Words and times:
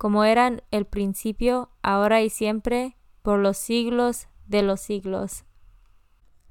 como 0.00 0.24
eran 0.24 0.62
el 0.70 0.86
principio, 0.86 1.68
ahora 1.82 2.22
y 2.22 2.30
siempre, 2.30 2.96
por 3.20 3.38
los 3.38 3.58
siglos 3.58 4.28
de 4.46 4.62
los 4.62 4.80
siglos. 4.80 5.44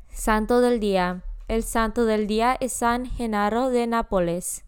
Santo 0.08 0.62
del 0.62 0.80
Día. 0.80 1.24
El 1.48 1.64
santo 1.64 2.06
del 2.06 2.28
día 2.28 2.56
es 2.60 2.74
San 2.74 3.08
Genaro 3.08 3.72
de 3.72 3.88
Nápoles. 3.88 4.66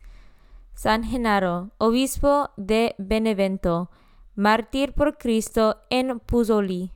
San 0.74 1.03
Genaro, 1.03 1.70
obispo 1.78 2.50
de 2.58 2.96
Benevento, 2.97 3.91
mártir 4.34 4.94
por 4.94 5.20
Cristo 5.20 5.78
en 5.91 6.20
Puzoli, 6.20 6.91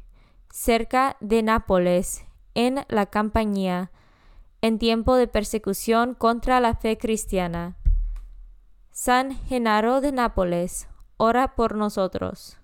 cerca 0.49 1.17
de 1.19 1.43
Nápoles, 1.43 2.25
en 2.55 2.83
la 2.87 3.05
Campañía, 3.05 3.91
en 4.61 4.79
tiempo 4.79 5.17
de 5.17 5.27
persecución 5.27 6.15
contra 6.15 6.59
la 6.59 6.73
fe 6.73 6.97
cristiana. 6.97 7.77
San 8.89 9.35
Genaro 9.35 10.01
de 10.01 10.11
Nápoles, 10.11 10.87
Ora 11.17 11.55
por 11.55 11.75
nosotros. 11.75 12.57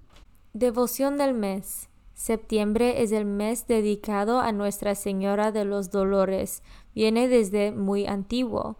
Devoción 0.51 1.17
del 1.17 1.33
mes. 1.33 1.87
Septiembre 2.13 3.01
es 3.01 3.13
el 3.13 3.23
mes 3.23 3.65
dedicado 3.65 4.41
a 4.41 4.51
Nuestra 4.51 4.93
Señora 4.95 5.53
de 5.53 5.63
los 5.63 5.89
Dolores. 5.89 6.61
Viene 6.93 7.29
desde 7.29 7.71
muy 7.71 8.07
antiguo. 8.07 8.77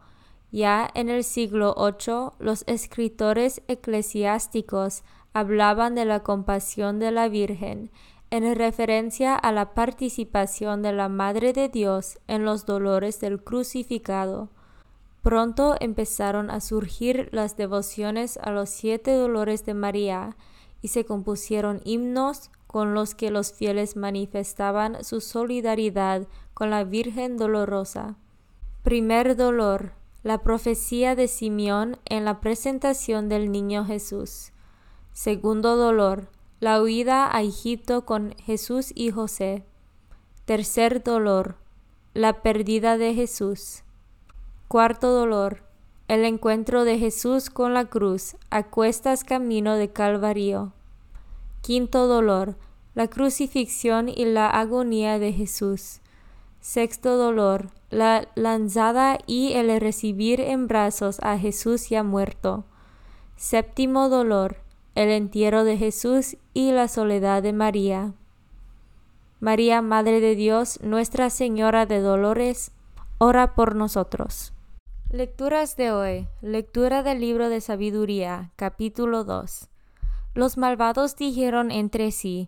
Ya 0.51 0.89
en 0.93 1.07
el 1.07 1.23
siglo 1.23 1.73
VIII 1.77 2.31
los 2.39 2.65
escritores 2.67 3.61
eclesiásticos 3.69 5.03
hablaban 5.31 5.95
de 5.95 6.03
la 6.03 6.21
compasión 6.21 6.99
de 6.99 7.11
la 7.11 7.29
Virgen 7.29 7.91
en 8.29 8.53
referencia 8.55 9.35
a 9.35 9.53
la 9.53 9.73
participación 9.73 10.81
de 10.81 10.91
la 10.91 11.07
Madre 11.07 11.53
de 11.53 11.69
Dios 11.69 12.19
en 12.27 12.43
los 12.43 12.65
dolores 12.65 13.21
del 13.21 13.41
crucificado. 13.41 14.49
Pronto 15.21 15.75
empezaron 15.79 16.49
a 16.49 16.61
surgir 16.61 17.29
las 17.31 17.55
devociones 17.55 18.37
a 18.37 18.51
los 18.51 18.69
siete 18.69 19.13
dolores 19.13 19.65
de 19.65 19.75
María 19.75 20.35
y 20.81 20.87
se 20.87 21.05
compusieron 21.05 21.79
himnos 21.83 22.49
con 22.65 22.93
los 22.93 23.13
que 23.13 23.29
los 23.29 23.53
fieles 23.53 23.95
manifestaban 23.95 25.03
su 25.03 25.21
solidaridad 25.21 26.27
con 26.53 26.69
la 26.71 26.83
Virgen 26.83 27.37
Dolorosa. 27.37 28.15
Primer 28.81 29.35
dolor, 29.35 29.91
la 30.23 30.39
profecía 30.39 31.15
de 31.15 31.27
Simeón 31.27 31.97
en 32.05 32.25
la 32.25 32.39
presentación 32.39 33.29
del 33.29 33.51
niño 33.51 33.85
Jesús. 33.85 34.51
Segundo 35.13 35.75
dolor, 35.75 36.29
la 36.59 36.81
huida 36.81 37.35
a 37.35 37.41
Egipto 37.41 38.05
con 38.05 38.33
Jesús 38.38 38.91
y 38.95 39.11
José. 39.11 39.65
Tercer 40.45 41.03
dolor, 41.03 41.57
la 42.13 42.41
pérdida 42.41 42.97
de 42.97 43.13
Jesús. 43.13 43.83
Cuarto 44.71 45.11
dolor. 45.11 45.63
El 46.07 46.23
encuentro 46.23 46.85
de 46.85 46.97
Jesús 46.97 47.49
con 47.49 47.73
la 47.73 47.83
cruz 47.83 48.37
a 48.49 48.63
cuestas 48.63 49.25
camino 49.25 49.75
de 49.75 49.91
Calvario. 49.91 50.71
Quinto 51.61 52.07
dolor. 52.07 52.55
La 52.95 53.09
crucifixión 53.09 54.07
y 54.07 54.23
la 54.23 54.49
agonía 54.49 55.19
de 55.19 55.33
Jesús. 55.33 55.99
Sexto 56.61 57.17
dolor. 57.17 57.67
La 57.89 58.29
lanzada 58.35 59.17
y 59.27 59.51
el 59.55 59.77
recibir 59.81 60.39
en 60.39 60.67
brazos 60.67 61.19
a 61.21 61.38
Jesús 61.38 61.89
ya 61.89 62.01
muerto. 62.01 62.63
Séptimo 63.35 64.07
dolor. 64.07 64.55
El 64.95 65.09
entierro 65.09 65.65
de 65.65 65.75
Jesús 65.75 66.38
y 66.53 66.71
la 66.71 66.88
soledad 66.88 67.43
de 67.43 67.51
María. 67.51 68.13
María, 69.41 69.81
Madre 69.81 70.21
de 70.21 70.35
Dios, 70.35 70.79
Nuestra 70.81 71.29
Señora 71.29 71.85
de 71.85 72.00
Dolores, 72.00 72.71
ora 73.17 73.53
por 73.53 73.75
nosotros. 73.75 74.53
Lecturas 75.13 75.75
de 75.75 75.92
hoy. 75.92 76.30
Lectura 76.40 77.04
del 77.04 77.19
libro 77.19 77.50
de 77.50 77.60
sabiduría, 77.60 78.54
capítulo 78.56 79.25
2. 79.25 79.68
Los 80.36 80.58
malvados 80.58 81.18
dijeron 81.18 81.69
entre 81.69 82.12
sí, 82.12 82.48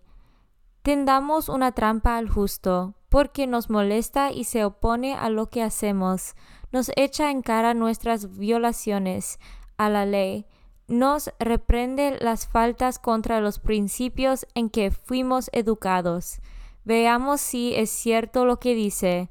Tendamos 0.80 1.50
una 1.50 1.72
trampa 1.72 2.16
al 2.16 2.30
justo, 2.30 2.94
porque 3.10 3.46
nos 3.46 3.68
molesta 3.68 4.32
y 4.32 4.44
se 4.44 4.64
opone 4.64 5.12
a 5.12 5.28
lo 5.28 5.50
que 5.50 5.62
hacemos, 5.62 6.36
nos 6.72 6.90
echa 6.96 7.30
en 7.30 7.42
cara 7.42 7.74
nuestras 7.74 8.38
violaciones 8.38 9.38
a 9.76 9.90
la 9.90 10.06
ley, 10.06 10.46
nos 10.88 11.30
reprende 11.38 12.16
las 12.18 12.46
faltas 12.48 12.98
contra 12.98 13.42
los 13.42 13.58
principios 13.58 14.46
en 14.54 14.70
que 14.70 14.90
fuimos 14.90 15.50
educados. 15.52 16.40
Veamos 16.86 17.42
si 17.42 17.74
es 17.74 17.90
cierto 17.90 18.46
lo 18.46 18.58
que 18.58 18.74
dice. 18.74 19.28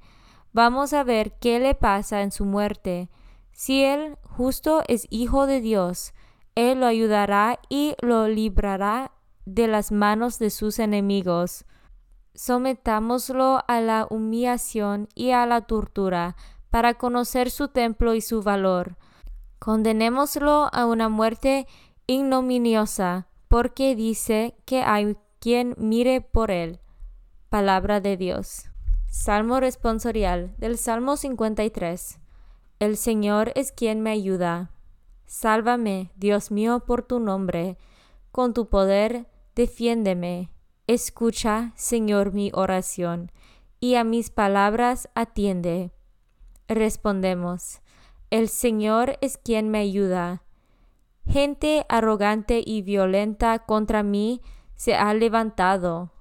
Vamos 0.51 0.93
a 0.93 1.03
ver 1.03 1.33
qué 1.39 1.59
le 1.59 1.73
pasa 1.73 2.21
en 2.21 2.31
su 2.31 2.45
muerte 2.45 3.09
si 3.53 3.83
el 3.83 4.17
justo 4.23 4.83
es 4.87 5.07
hijo 5.09 5.45
de 5.45 5.61
Dios, 5.61 6.13
Él 6.55 6.81
lo 6.81 6.87
ayudará 6.87 7.59
y 7.69 7.95
lo 8.01 8.27
librará 8.27 9.11
de 9.45 9.67
las 9.67 9.91
manos 9.91 10.39
de 10.39 10.49
sus 10.49 10.79
enemigos. 10.79 11.65
sometámoslo 12.35 13.63
a 13.67 13.79
la 13.79 14.07
humillación 14.09 15.07
y 15.13 15.31
a 15.31 15.45
la 15.45 15.61
tortura 15.61 16.35
para 16.71 16.95
conocer 16.95 17.51
su 17.51 17.67
templo 17.67 18.15
y 18.15 18.21
su 18.21 18.41
valor. 18.41 18.97
Condenémoslo 19.59 20.67
a 20.73 20.87
una 20.87 21.09
muerte 21.09 21.67
ignominiosa, 22.07 23.27
porque 23.47 23.95
dice 23.95 24.55
que 24.65 24.81
hay 24.81 25.15
quien 25.37 25.75
mire 25.77 26.21
por 26.21 26.49
él. 26.49 26.79
Palabra 27.49 28.01
de 28.01 28.17
Dios. 28.17 28.65
Salmo 29.05 29.59
responsorial 29.59 30.55
del 30.57 30.79
Salmo 30.79 31.17
53. 31.17 32.22
El 32.83 32.97
Señor 32.97 33.53
es 33.55 33.71
quien 33.71 34.01
me 34.01 34.11
ayuda. 34.11 34.69
Sálvame, 35.25 36.11
Dios 36.17 36.51
mío, 36.51 36.81
por 36.85 37.01
tu 37.01 37.21
nombre. 37.21 37.77
Con 38.33 38.53
tu 38.53 38.67
poder, 38.67 39.29
defiéndeme. 39.55 40.51
Escucha, 40.85 41.71
Señor, 41.77 42.33
mi 42.33 42.51
oración, 42.53 43.31
y 43.79 43.95
a 43.95 44.03
mis 44.03 44.31
palabras 44.31 45.07
atiende. 45.15 45.93
Respondemos, 46.67 47.79
el 48.31 48.49
Señor 48.49 49.17
es 49.21 49.37
quien 49.37 49.69
me 49.69 49.79
ayuda. 49.79 50.43
Gente 51.25 51.85
arrogante 51.87 52.61
y 52.65 52.81
violenta 52.81 53.59
contra 53.59 54.03
mí 54.03 54.41
se 54.75 54.93
ha 54.93 55.13
levantado. 55.13 56.11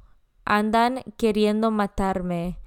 Andan 0.44 1.02
queriendo 1.16 1.72
matarme. 1.72 2.60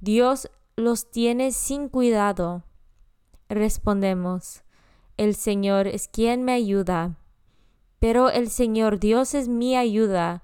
Dios 0.00 0.50
los 0.76 1.10
tiene 1.10 1.52
sin 1.52 1.90
cuidado. 1.90 2.64
Respondemos, 3.48 4.62
el 5.16 5.34
Señor 5.34 5.86
es 5.86 6.08
quien 6.08 6.42
me 6.42 6.52
ayuda. 6.52 7.18
Pero 7.98 8.30
el 8.30 8.50
Señor 8.50 8.98
Dios 8.98 9.34
es 9.34 9.48
mi 9.48 9.76
ayuda 9.76 10.42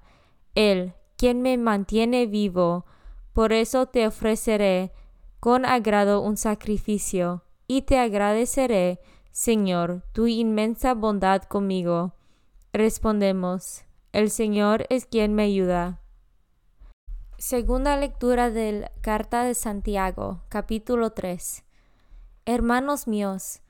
él, 0.55 0.93
quien 1.17 1.41
me 1.41 1.57
mantiene 1.57 2.25
vivo, 2.25 2.85
por 3.33 3.53
eso 3.53 3.85
te 3.85 4.07
ofreceré 4.07 4.91
con 5.39 5.65
agrado 5.65 6.21
un 6.21 6.37
sacrificio, 6.37 7.43
y 7.67 7.83
te 7.83 7.97
agradeceré, 7.97 8.99
Señor, 9.31 10.03
tu 10.11 10.27
inmensa 10.27 10.93
bondad 10.93 11.43
conmigo. 11.43 12.15
Respondemos, 12.73 13.85
el 14.11 14.29
Señor 14.29 14.85
es 14.89 15.05
quien 15.05 15.33
me 15.33 15.43
ayuda. 15.43 16.01
Segunda 17.37 17.95
lectura 17.97 18.51
de 18.51 18.91
Carta 18.99 19.43
de 19.43 19.55
Santiago, 19.55 20.43
capítulo 20.49 21.11
3. 21.11 21.63
Hermanos 22.45 23.07
míos, 23.07 23.61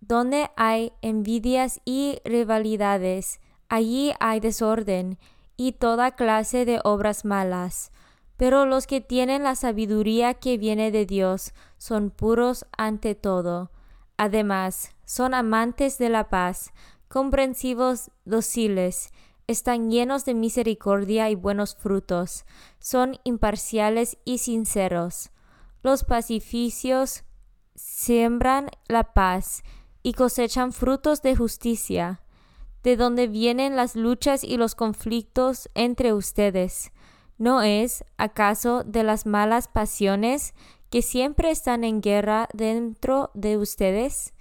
donde 0.00 0.50
hay 0.56 0.92
envidias 1.02 1.80
y 1.84 2.18
rivalidades, 2.24 3.40
allí 3.68 4.12
hay 4.20 4.40
desorden 4.40 5.18
y 5.56 5.72
toda 5.72 6.12
clase 6.12 6.64
de 6.64 6.80
obras 6.84 7.24
malas. 7.24 7.92
Pero 8.36 8.66
los 8.66 8.86
que 8.86 9.00
tienen 9.00 9.42
la 9.42 9.54
sabiduría 9.54 10.34
que 10.34 10.58
viene 10.58 10.90
de 10.90 11.06
Dios 11.06 11.54
son 11.78 12.10
puros 12.10 12.66
ante 12.76 13.14
todo. 13.14 13.70
Además, 14.18 14.94
son 15.04 15.34
amantes 15.34 15.98
de 15.98 16.08
la 16.10 16.28
paz, 16.28 16.72
comprensivos, 17.08 18.10
dóciles, 18.24 19.12
están 19.46 19.90
llenos 19.90 20.24
de 20.24 20.34
misericordia 20.34 21.30
y 21.30 21.34
buenos 21.34 21.76
frutos, 21.76 22.44
son 22.80 23.18
imparciales 23.24 24.18
y 24.24 24.38
sinceros. 24.38 25.30
Los 25.82 26.02
pacificios 26.02 27.22
siembran 27.76 28.70
la 28.88 29.14
paz 29.14 29.62
y 30.02 30.14
cosechan 30.14 30.72
frutos 30.72 31.22
de 31.22 31.36
justicia 31.36 32.20
de 32.86 32.96
dónde 32.96 33.26
vienen 33.26 33.74
las 33.74 33.96
luchas 33.96 34.44
y 34.44 34.58
los 34.58 34.76
conflictos 34.76 35.68
entre 35.74 36.12
ustedes. 36.12 36.92
¿No 37.36 37.62
es, 37.62 38.04
acaso, 38.16 38.84
de 38.84 39.02
las 39.02 39.26
malas 39.26 39.66
pasiones 39.66 40.54
que 40.88 41.02
siempre 41.02 41.50
están 41.50 41.82
en 41.82 42.00
guerra 42.00 42.48
dentro 42.52 43.32
de 43.34 43.56
ustedes? 43.56 44.34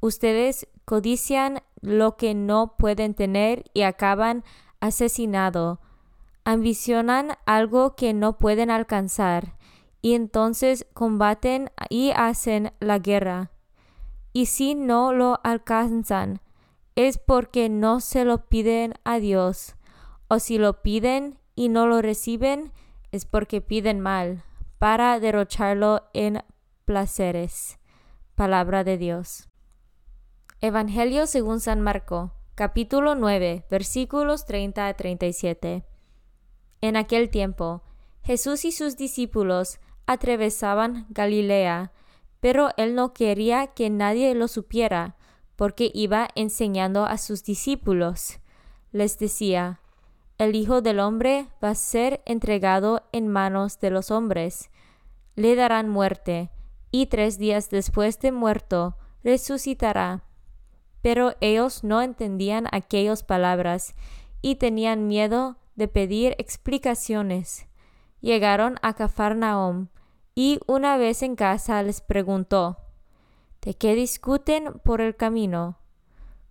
Ustedes 0.00 0.66
codician 0.84 1.62
lo 1.80 2.16
que 2.16 2.34
no 2.34 2.76
pueden 2.76 3.14
tener 3.14 3.70
y 3.72 3.82
acaban 3.82 4.42
asesinado. 4.80 5.78
Ambicionan 6.42 7.38
algo 7.46 7.94
que 7.94 8.14
no 8.14 8.36
pueden 8.36 8.72
alcanzar 8.72 9.54
y 10.02 10.14
entonces 10.14 10.86
combaten 10.92 11.70
y 11.88 12.10
hacen 12.10 12.72
la 12.80 12.98
guerra. 12.98 13.52
Y 14.32 14.46
si 14.46 14.74
no 14.74 15.12
lo 15.12 15.40
alcanzan, 15.44 16.40
es 16.96 17.18
porque 17.18 17.68
no 17.68 18.00
se 18.00 18.24
lo 18.24 18.48
piden 18.48 18.94
a 19.04 19.18
Dios, 19.18 19.76
o 20.28 20.40
si 20.40 20.58
lo 20.58 20.82
piden 20.82 21.38
y 21.54 21.68
no 21.68 21.86
lo 21.86 22.02
reciben, 22.02 22.72
es 23.12 23.24
porque 23.24 23.60
piden 23.60 24.00
mal, 24.00 24.42
para 24.78 25.18
derrocharlo 25.20 26.02
en 26.12 26.42
placeres. 26.84 27.78
Palabra 28.34 28.84
de 28.84 28.98
Dios. 28.98 29.48
Evangelio 30.60 31.26
según 31.26 31.60
San 31.60 31.80
Marco, 31.80 32.32
capítulo 32.54 33.14
9, 33.14 33.66
versículos 33.70 34.46
30 34.46 34.88
a 34.88 34.94
37. 34.94 35.84
En 36.80 36.96
aquel 36.96 37.30
tiempo, 37.30 37.82
Jesús 38.22 38.64
y 38.64 38.72
sus 38.72 38.96
discípulos 38.96 39.80
atravesaban 40.06 41.06
Galilea, 41.10 41.92
pero 42.40 42.70
él 42.76 42.94
no 42.94 43.12
quería 43.12 43.68
que 43.68 43.90
nadie 43.90 44.34
lo 44.34 44.48
supiera, 44.48 45.16
porque 45.56 45.90
iba 45.94 46.28
enseñando 46.34 47.04
a 47.04 47.18
sus 47.18 47.44
discípulos. 47.44 48.40
Les 48.90 49.18
decía, 49.18 49.80
el 50.38 50.56
Hijo 50.56 50.82
del 50.82 50.98
Hombre 50.98 51.46
va 51.62 51.70
a 51.70 51.74
ser 51.74 52.20
entregado 52.26 53.04
en 53.12 53.28
manos 53.28 53.78
de 53.78 53.90
los 53.90 54.10
hombres. 54.10 54.70
Le 55.36 55.54
darán 55.54 55.88
muerte, 55.88 56.50
y 56.90 57.06
tres 57.06 57.38
días 57.38 57.70
después 57.70 58.18
de 58.18 58.32
muerto 58.32 58.96
resucitará. 59.22 60.24
Pero 61.00 61.34
ellos 61.40 61.84
no 61.84 62.02
entendían 62.02 62.66
aquellas 62.72 63.22
palabras 63.22 63.94
y 64.40 64.56
tenían 64.56 65.06
miedo 65.06 65.56
de 65.74 65.88
pedir 65.88 66.34
explicaciones. 66.38 67.66
Llegaron 68.22 68.76
a 68.82 68.94
Cafarnaum, 68.94 69.88
y 70.34 70.60
una 70.66 70.96
vez 70.96 71.22
en 71.22 71.36
casa 71.36 71.82
les 71.82 72.00
preguntó, 72.00 72.78
de 73.60 73.74
qué 73.74 73.94
discuten 73.96 74.80
por 74.84 75.00
el 75.00 75.16
camino. 75.16 75.78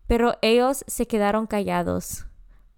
Pero 0.05 0.35
ellos 0.41 0.83
se 0.87 1.07
quedaron 1.07 1.47
callados, 1.47 2.27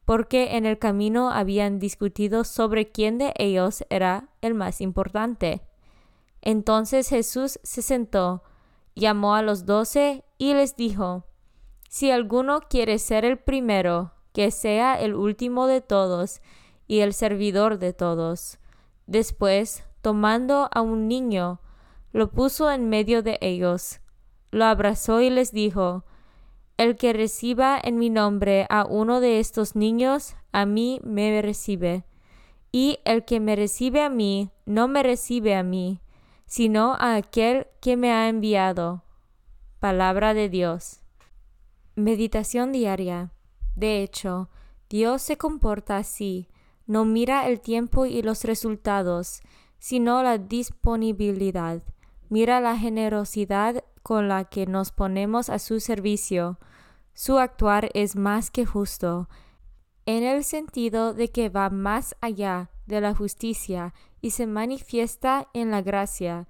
porque 0.06 0.58
en 0.58 0.68
el 0.68 0.78
camino 0.78 1.32
habían 1.32 1.80
discutido 1.80 2.44
sobre 2.44 2.92
quién 2.92 3.18
de 3.18 3.34
ellos 3.38 3.84
era 3.90 4.30
el 4.42 4.54
más 4.54 4.80
importante. 4.80 5.62
Entonces 6.42 7.10
Jesús 7.10 7.60
se 7.64 7.82
sentó, 7.82 8.44
llamó 8.94 9.34
a 9.34 9.42
los 9.42 9.66
doce 9.66 10.24
y 10.38 10.54
les 10.54 10.76
dijo, 10.76 11.26
Si 11.90 12.12
alguno 12.12 12.60
quiere 12.70 13.00
ser 13.00 13.26
el 13.26 13.40
primero, 13.40 14.14
que 14.34 14.52
sea 14.52 15.00
el 15.02 15.16
último 15.16 15.66
de 15.66 15.82
todos 15.82 16.42
y 16.88 17.00
el 17.00 17.14
servidor 17.14 17.80
de 17.80 17.94
todos. 17.94 18.60
Después, 19.08 19.84
tomando 20.02 20.70
a 20.72 20.82
un 20.82 21.08
niño, 21.08 21.60
lo 22.12 22.32
puso 22.32 22.72
en 22.72 22.90
medio 22.90 23.24
de 23.24 23.38
ellos 23.42 24.00
lo 24.54 24.66
abrazó 24.66 25.20
y 25.20 25.30
les 25.32 25.52
dijo, 25.52 26.06
El 26.78 26.96
que 26.96 27.12
reciba 27.12 27.80
en 27.84 27.98
mi 27.98 28.10
nombre 28.10 28.68
a 28.70 28.86
uno 28.86 29.20
de 29.20 29.40
estos 29.40 29.76
niños, 29.76 30.36
a 30.52 30.66
mí 30.66 31.02
me 31.04 31.42
recibe. 31.42 32.06
Y 32.72 33.00
el 33.04 33.26
que 33.26 33.40
me 33.40 33.56
recibe 33.56 34.04
a 34.04 34.10
mí, 34.10 34.52
no 34.66 34.88
me 34.88 35.02
recibe 35.02 35.56
a 35.56 35.64
mí, 35.64 36.02
sino 36.46 36.94
a 37.00 37.16
aquel 37.16 37.68
que 37.82 37.98
me 37.98 38.12
ha 38.12 38.30
enviado. 38.30 39.04
Palabra 39.80 40.36
de 40.36 40.50
Dios. 40.50 41.02
Meditación 41.96 42.72
diaria. 42.72 43.32
De 43.76 44.04
hecho, 44.04 44.50
Dios 44.88 45.24
se 45.24 45.36
comporta 45.36 45.98
así, 45.98 46.48
no 46.86 47.06
mira 47.06 47.48
el 47.48 47.60
tiempo 47.62 48.06
y 48.06 48.22
los 48.22 48.44
resultados, 48.44 49.42
sino 49.80 50.24
la 50.24 50.38
disponibilidad. 50.38 51.82
Mira 52.30 52.60
la 52.60 52.78
generosidad 52.78 53.84
con 54.02 54.28
la 54.28 54.46
que 54.46 54.66
nos 54.66 54.92
ponemos 54.92 55.50
a 55.50 55.60
su 55.60 55.80
servicio, 55.80 56.60
su 57.14 57.38
actuar 57.38 57.90
es 57.94 58.16
más 58.16 58.50
que 58.50 58.66
justo, 58.66 59.30
en 60.06 60.24
el 60.24 60.44
sentido 60.44 61.14
de 61.14 61.30
que 61.30 61.50
va 61.50 61.70
más 61.70 62.16
allá 62.22 62.70
de 62.86 63.02
la 63.02 63.16
justicia 63.16 63.94
y 64.20 64.32
se 64.32 64.48
manifiesta 64.48 65.48
en 65.54 65.72
la 65.72 65.82
gracia. 65.82 66.48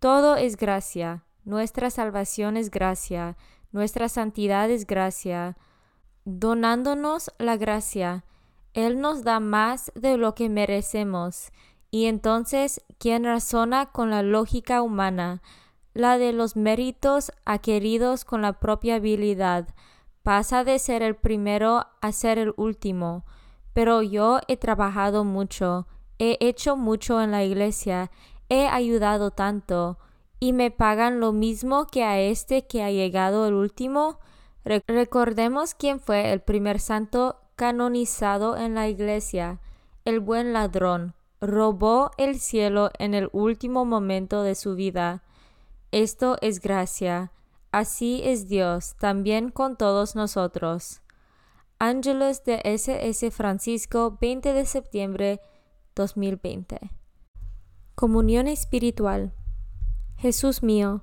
Todo 0.00 0.36
es 0.36 0.56
gracia, 0.56 1.24
nuestra 1.44 1.90
salvación 1.90 2.56
es 2.56 2.70
gracia, 2.70 3.36
nuestra 3.72 4.08
santidad 4.08 4.70
es 4.70 4.86
gracia. 4.86 5.56
Donándonos 6.24 7.30
la 7.38 7.56
gracia, 7.56 8.24
Él 8.76 9.00
nos 9.00 9.24
da 9.24 9.40
más 9.40 9.90
de 9.94 10.18
lo 10.18 10.34
que 10.34 10.50
merecemos, 10.50 11.50
y 11.90 12.04
entonces 12.04 12.82
quien 12.98 13.24
razona 13.24 13.86
con 13.86 14.10
la 14.10 14.22
lógica 14.22 14.82
humana, 14.82 15.40
la 15.94 16.18
de 16.18 16.34
los 16.34 16.56
méritos 16.56 17.32
adquiridos 17.46 18.26
con 18.26 18.42
la 18.42 18.60
propia 18.60 18.96
habilidad, 18.96 19.66
pasa 20.22 20.62
de 20.62 20.78
ser 20.78 21.02
el 21.02 21.16
primero 21.16 21.86
a 22.02 22.12
ser 22.12 22.38
el 22.38 22.52
último. 22.58 23.24
Pero 23.72 24.02
yo 24.02 24.40
he 24.46 24.58
trabajado 24.58 25.24
mucho, 25.24 25.86
he 26.18 26.36
hecho 26.40 26.76
mucho 26.76 27.22
en 27.22 27.30
la 27.30 27.44
iglesia, 27.44 28.10
he 28.50 28.66
ayudado 28.66 29.30
tanto, 29.30 29.98
y 30.38 30.52
me 30.52 30.70
pagan 30.70 31.18
lo 31.18 31.32
mismo 31.32 31.86
que 31.86 32.04
a 32.04 32.20
este 32.20 32.66
que 32.66 32.82
ha 32.82 32.90
llegado 32.90 33.48
el 33.48 33.54
último. 33.54 34.18
recordemos 34.64 35.72
quién 35.74 35.98
fue 35.98 36.30
el 36.30 36.40
primer 36.40 36.78
santo 36.78 37.36
canonizado 37.56 38.56
en 38.56 38.74
la 38.74 38.88
iglesia, 38.88 39.60
el 40.04 40.20
buen 40.20 40.52
ladrón. 40.52 41.14
Robó 41.40 42.10
el 42.16 42.38
cielo 42.38 42.90
en 42.98 43.14
el 43.14 43.28
último 43.32 43.84
momento 43.84 44.42
de 44.42 44.54
su 44.54 44.74
vida. 44.74 45.22
Esto 45.90 46.36
es 46.40 46.60
gracia. 46.60 47.32
Así 47.72 48.20
es 48.24 48.48
Dios 48.48 48.94
también 48.98 49.50
con 49.50 49.76
todos 49.76 50.16
nosotros. 50.16 51.02
Ángeles 51.78 52.44
de 52.44 52.60
SS 52.64 53.30
Francisco, 53.30 54.16
20 54.20 54.52
de 54.52 54.64
septiembre 54.64 55.40
2020. 55.94 56.90
Comunión 57.94 58.46
espiritual. 58.46 59.32
Jesús 60.16 60.62
mío, 60.62 61.02